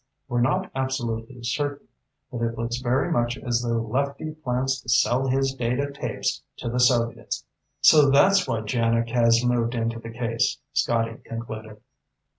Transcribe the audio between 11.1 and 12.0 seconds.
concluded.